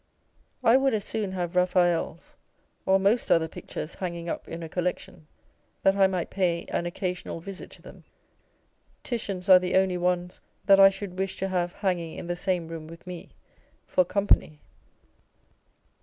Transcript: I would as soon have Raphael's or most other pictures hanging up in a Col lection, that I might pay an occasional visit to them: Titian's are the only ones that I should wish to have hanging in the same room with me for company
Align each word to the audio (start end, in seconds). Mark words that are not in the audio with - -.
I 0.63 0.77
would 0.77 0.95
as 0.95 1.03
soon 1.03 1.33
have 1.33 1.55
Raphael's 1.55 2.35
or 2.87 2.97
most 2.99 3.31
other 3.31 3.47
pictures 3.47 3.93
hanging 3.93 4.29
up 4.29 4.47
in 4.47 4.63
a 4.63 4.67
Col 4.67 4.85
lection, 4.85 5.27
that 5.83 5.95
I 5.95 6.07
might 6.07 6.31
pay 6.31 6.65
an 6.69 6.87
occasional 6.87 7.39
visit 7.39 7.69
to 7.69 7.83
them: 7.83 8.03
Titian's 9.03 9.47
are 9.47 9.59
the 9.59 9.75
only 9.75 9.97
ones 9.99 10.41
that 10.65 10.79
I 10.79 10.89
should 10.89 11.19
wish 11.19 11.37
to 11.37 11.49
have 11.49 11.73
hanging 11.73 12.17
in 12.17 12.25
the 12.25 12.35
same 12.35 12.67
room 12.67 12.87
with 12.87 13.05
me 13.05 13.29
for 13.85 14.03
company 14.03 14.63